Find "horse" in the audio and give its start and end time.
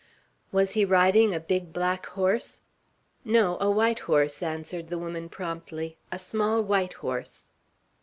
2.07-2.61, 3.99-4.41, 6.93-7.51